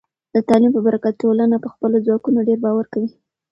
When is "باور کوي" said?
2.65-3.09